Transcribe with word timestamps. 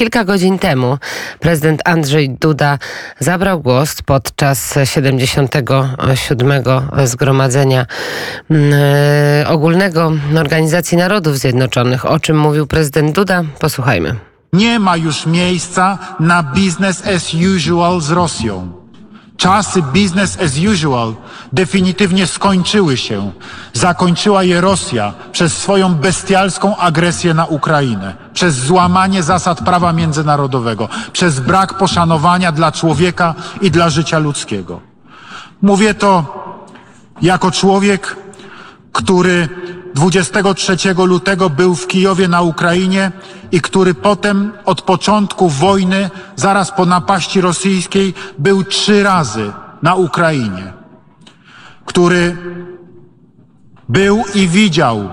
kilka 0.00 0.24
godzin 0.24 0.58
temu 0.58 0.98
prezydent 1.40 1.82
Andrzej 1.84 2.30
Duda 2.30 2.78
zabrał 3.18 3.60
głos 3.60 4.02
podczas 4.02 4.74
77. 4.84 6.62
Zgromadzenia 7.04 7.86
mm, 8.50 8.72
e, 9.42 9.48
Ogólnego 9.48 10.12
Organizacji 10.36 10.98
Narodów 10.98 11.38
Zjednoczonych. 11.38 12.06
O 12.06 12.20
czym 12.20 12.38
mówił 12.38 12.66
prezydent 12.66 13.14
Duda? 13.14 13.42
Posłuchajmy. 13.58 14.14
Nie 14.52 14.78
ma 14.78 14.96
już 14.96 15.26
miejsca 15.26 15.98
na 16.20 16.42
business 16.42 17.06
as 17.06 17.34
usual 17.34 18.00
z 18.00 18.10
Rosją. 18.10 18.79
Czasy 19.40 19.82
business 19.82 20.38
as 20.40 20.58
usual 20.72 21.14
definitywnie 21.52 22.26
skończyły 22.26 22.96
się. 22.96 23.32
Zakończyła 23.72 24.42
je 24.42 24.60
Rosja 24.60 25.12
przez 25.32 25.56
swoją 25.56 25.94
bestialską 25.94 26.76
agresję 26.76 27.34
na 27.34 27.46
Ukrainę, 27.46 28.14
przez 28.34 28.54
złamanie 28.54 29.22
zasad 29.22 29.64
prawa 29.64 29.92
międzynarodowego, 29.92 30.88
przez 31.12 31.40
brak 31.40 31.74
poszanowania 31.74 32.52
dla 32.52 32.72
człowieka 32.72 33.34
i 33.60 33.70
dla 33.70 33.90
życia 33.90 34.18
ludzkiego. 34.18 34.80
Mówię 35.62 35.94
to 35.94 36.24
jako 37.22 37.50
człowiek, 37.50 38.16
który 38.92 39.48
23 39.94 40.94
lutego 41.06 41.50
był 41.50 41.74
w 41.74 41.86
Kijowie 41.86 42.28
na 42.28 42.42
Ukrainie 42.42 43.12
i 43.52 43.60
który 43.60 43.94
potem 43.94 44.52
od 44.64 44.82
początku 44.82 45.48
wojny, 45.48 46.10
zaraz 46.36 46.70
po 46.70 46.86
napaści 46.86 47.40
rosyjskiej, 47.40 48.14
był 48.38 48.64
trzy 48.64 49.02
razy 49.02 49.52
na 49.82 49.94
Ukrainie. 49.94 50.72
Który 51.84 52.36
był 53.88 54.24
i 54.34 54.48
widział 54.48 55.08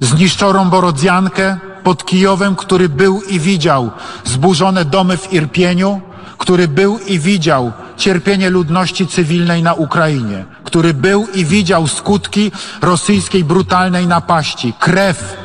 zniszczoną 0.00 0.70
Borodziankę 0.70 1.58
pod 1.82 2.04
Kijowem, 2.04 2.56
który 2.56 2.88
był 2.88 3.22
i 3.22 3.40
widział 3.40 3.90
zburzone 4.24 4.84
domy 4.84 5.16
w 5.16 5.32
Irpieniu, 5.32 6.00
który 6.38 6.68
był 6.68 6.98
i 6.98 7.18
widział 7.18 7.72
cierpienie 7.96 8.50
ludności 8.50 9.06
cywilnej 9.06 9.62
na 9.62 9.74
Ukrainie, 9.74 10.44
który 10.70 10.94
był 10.94 11.26
i 11.34 11.44
widział 11.44 11.88
skutki 11.88 12.52
rosyjskiej 12.82 13.44
brutalnej 13.44 14.06
napaści, 14.06 14.72
krew 14.78 15.36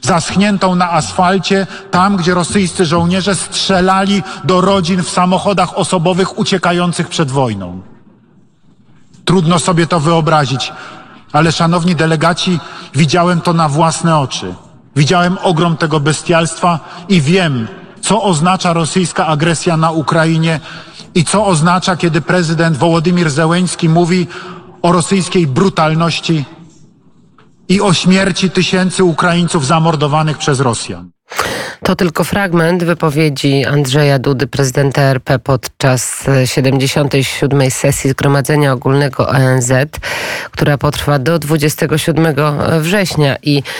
zaschniętą 0.00 0.74
na 0.74 0.92
asfalcie, 0.92 1.66
tam 1.90 2.16
gdzie 2.16 2.34
rosyjscy 2.34 2.86
żołnierze 2.86 3.34
strzelali 3.34 4.22
do 4.44 4.60
rodzin 4.60 5.02
w 5.02 5.10
samochodach 5.10 5.78
osobowych 5.78 6.38
uciekających 6.38 7.08
przed 7.08 7.30
wojną. 7.30 7.80
Trudno 9.24 9.58
sobie 9.58 9.86
to 9.86 10.00
wyobrazić, 10.00 10.72
ale 11.32 11.52
szanowni 11.52 11.96
delegaci, 11.96 12.60
widziałem 12.94 13.40
to 13.40 13.52
na 13.52 13.68
własne 13.68 14.18
oczy. 14.18 14.54
Widziałem 14.96 15.38
ogrom 15.42 15.76
tego 15.76 16.00
bestialstwa 16.00 16.78
i 17.08 17.20
wiem, 17.20 17.68
co 18.00 18.22
oznacza 18.22 18.72
rosyjska 18.72 19.26
agresja 19.26 19.76
na 19.76 19.90
Ukrainie 19.90 20.60
i 21.14 21.24
co 21.24 21.46
oznacza, 21.46 21.96
kiedy 21.96 22.20
prezydent 22.20 22.76
Wołodymir 22.76 23.30
Zełeński 23.30 23.88
mówi 23.88 24.26
o 24.82 24.92
rosyjskiej 24.92 25.46
brutalności 25.46 26.44
i 27.68 27.80
o 27.80 27.92
śmierci 27.92 28.50
tysięcy 28.50 29.04
Ukraińców 29.04 29.66
zamordowanych 29.66 30.38
przez 30.38 30.60
Rosjan. 30.60 31.10
To 31.84 31.96
tylko 31.96 32.24
fragment 32.24 32.84
wypowiedzi 32.84 33.64
Andrzeja 33.64 34.18
Dudy, 34.18 34.46
prezydenta 34.46 35.02
RP 35.02 35.38
podczas 35.38 36.24
77. 36.44 37.70
sesji 37.70 38.10
Zgromadzenia 38.10 38.72
Ogólnego 38.72 39.28
ONZ, 39.28 39.72
która 40.50 40.78
potrwa 40.78 41.18
do 41.18 41.38
27 41.38 42.34
września 42.80 43.36
i 43.42 43.62